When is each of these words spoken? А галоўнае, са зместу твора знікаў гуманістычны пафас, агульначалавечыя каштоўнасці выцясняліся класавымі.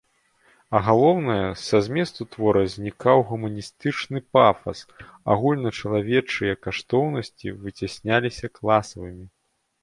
А 0.77 0.79
галоўнае, 0.85 1.49
са 1.63 1.81
зместу 1.87 2.25
твора 2.35 2.63
знікаў 2.75 3.17
гуманістычны 3.31 4.19
пафас, 4.37 4.79
агульначалавечыя 5.35 6.57
каштоўнасці 6.69 7.55
выцясняліся 7.67 8.53
класавымі. 8.59 9.25